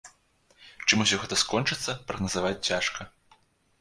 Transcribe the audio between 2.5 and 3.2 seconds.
цяжка.